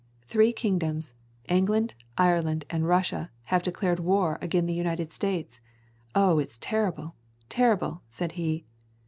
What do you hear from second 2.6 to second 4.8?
and Russia, have declared war agin the